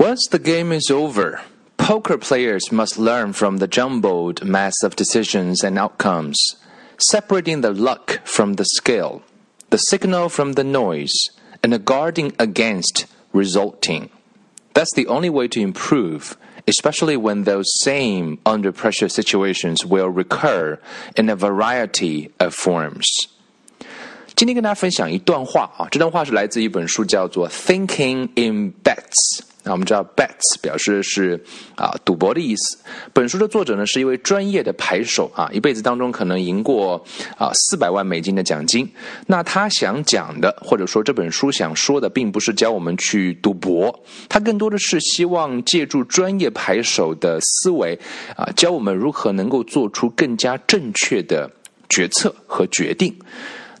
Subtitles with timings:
[0.00, 1.42] Once the game is over,
[1.76, 6.56] poker players must learn from the jumbled mass of decisions and outcomes,
[6.98, 9.22] separating the luck from the skill,
[9.68, 11.28] the signal from the noise,
[11.62, 14.10] and guarding against resulting.
[14.74, 16.36] That's the only way to improve,
[16.66, 20.78] especially when those same under pressure situations will recur
[21.16, 23.28] in a variety of forms.
[24.40, 29.40] 今天跟大家分享一段话啊，这段话是来自一本书，叫做《Thinking in Bets》。
[29.62, 31.38] 那我们知道，bets 表示的是
[31.76, 32.78] 啊赌博的意思。
[33.12, 36.96] 本书的作者呢是一位专业的牌手啊，一辈子当中可能赢过
[37.36, 38.90] 啊四百万美金的奖金。
[39.26, 43.94] 那他想讲的，或者说这本书想说的，并不是教我们去赌博，
[44.26, 47.94] 他更多的是希望借助专业牌手的思维
[48.34, 51.50] 啊，教我们如何能够做出更加正确的
[51.90, 53.14] 决策和决定。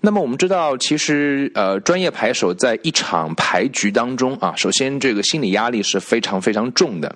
[0.02, 7.14] 那么我们知道，其实呃，专业牌手在一场牌局当中啊，首先这个心理压力是非常非常重的。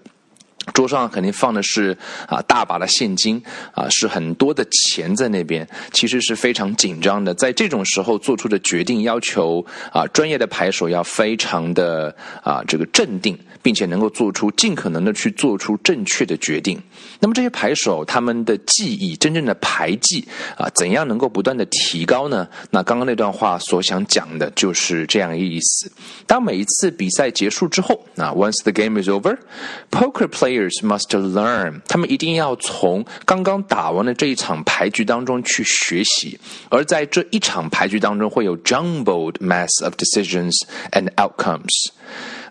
[0.73, 3.42] 桌上肯定放的是啊大把的现金
[3.75, 7.34] 啊，是很多的钱在那边，其实是非常紧张的。
[7.34, 16.81] 在这种时候做出的决定，要求啊专业的牌手要非常的啊这个镇定，并且能够做出尽可能的去做出正确的决定。
[17.20, 22.48] 那么这些牌手他们的技艺，真正的牌技啊，怎样能够不断的提高呢？
[22.70, 25.92] 那刚刚那段话所想讲的就是这样一个意思。
[26.27, 30.53] 当每一次比赛结束之后，啊，once the game is over，poker play。
[30.55, 36.38] Players must learn，他们一定要从刚刚打完的这一场牌局当中去学习，
[36.69, 40.52] 而在这一场牌局当中会有 jumbled mass of decisions
[40.92, 41.88] and outcomes。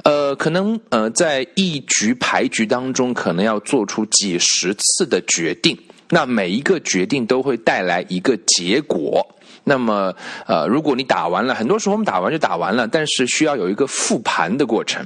[0.04, 5.78] 呃，可能呃，在一局牌局当中，可能要做出几十次的决定，
[6.10, 9.26] 那每一个决定都会带来一个结果。
[9.64, 10.14] 那么，
[10.46, 15.06] 呃，如果你打完了，很多时候我们打完就打完了，但是需要有一个复盘的过程。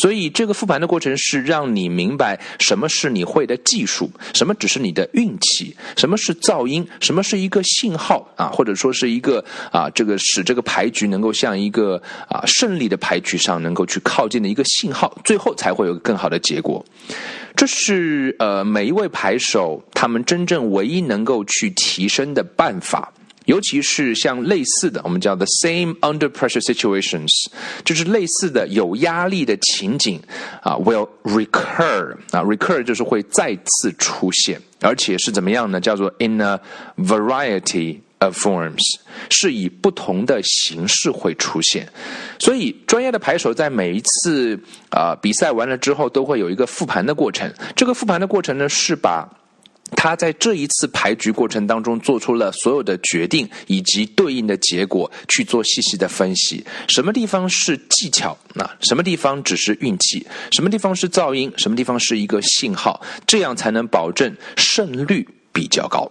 [0.00, 16.84] 所以，这个复盘的过程是让你明白什么是你会的技术，什么只是你的运气，什么是噪音，什么是一个信号啊，或者说是一个啊，这个使这个牌局能够向一个啊胜利的牌局上能够去靠近的一个信号，最后才会有更好的结果。
[17.56, 23.12] 这是呃每一位牌手他们真正唯一能够去提升的办法。
[23.48, 27.46] 尤其是像类似的，我们叫 the same under pressure situations，
[27.82, 30.20] 就是类似的有压力的情景
[30.62, 35.80] 啊，will recur 啊，recur 就是会再次出现，而且是怎么样呢？
[35.80, 36.60] 叫做 in a
[36.98, 38.82] variety of forms，
[39.30, 41.88] 是以不同的形式会出现。
[42.38, 44.60] 所以专业的牌手在每一次
[44.90, 47.50] 啊比赛完了之后，都会有一个复盘的过程。
[47.74, 49.26] 这个复盘的过程呢，是把
[49.96, 56.64] 他在这一次牌局过程当中做出了所有的决定以及对应的结果，去做细细的分析。
[56.86, 58.36] 什么地方是技巧？
[58.54, 60.26] 那什么地方只是运气？
[60.50, 61.52] 什么地方是噪音？
[61.56, 63.00] 什么地方是一个信号？
[63.26, 66.08] 这样才能保证胜率比较高。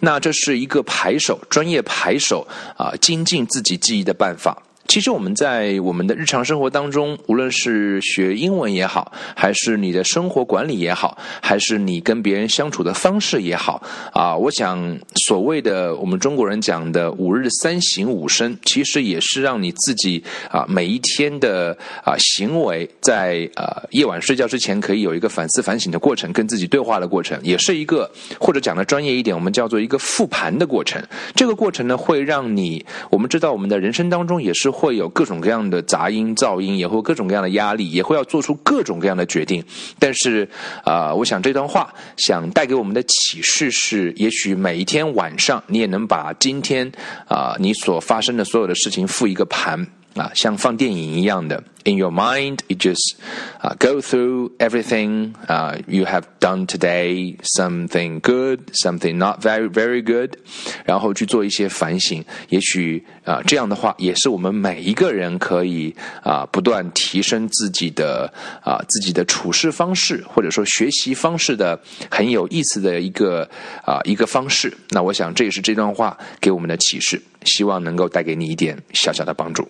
[0.00, 4.62] 那这是一个牌手，专业牌手啊，精进自己技艺的办法。
[4.88, 13.82] 其实我们在我们的日常生活当中，无论是学英文也好，还是你的生活管理也好，还是你跟别人相处的方式也好，
[14.12, 31.02] 啊，我想所谓的我们中国人讲的五日三省吾身，其实也是让你自己啊每一天的啊行为，在呃夜晚睡觉之前可以有一个反思反省的过程，跟自己对话的过程，也是一个或者讲的专业一点，我们叫做一个复盘的过程。
[31.34, 34.70] 这个过程呢，会让你我们知道我们的人生当中也是。
[34.76, 39.64] 会有各种各样的杂音、噪音，也会各种各样的压力，也会要做出各种各样的决定。
[39.98, 40.46] 但是，
[40.84, 46.92] 啊，我想这段话想带给我们的启示是：也许每一天晚上，你也能把今天
[47.26, 51.62] 啊你所发生的所有的事情复一个盘啊，像放电影一样的。
[51.86, 52.60] in your mind.
[52.68, 53.16] You just
[53.62, 60.02] uh, go through everything uh, you have done today, something good, something not very very
[60.02, 60.36] good，
[60.84, 62.24] 然后去做一些反省。
[62.50, 68.32] 也许啊、这样的话也是我们每一个人可以啊、不断提升自己的
[68.62, 71.80] 啊、自己的处事方式，或者说学习方式的
[72.10, 73.48] 很有意思的一个
[73.84, 74.72] 啊、一个方式。
[74.90, 79.68] 那我想这也是这段话给我们的启示，希望能够带给你一点小小的帮助。